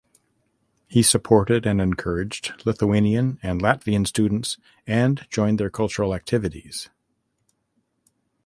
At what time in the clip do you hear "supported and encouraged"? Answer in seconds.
1.03-2.65